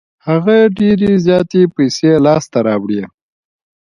هغه 0.27 0.57
ډېرې 0.77 1.11
زياتې 1.25 1.61
پیسې 1.75 2.11
لاس 2.25 2.43
ته 2.51 2.59
راوړې. 2.67 3.03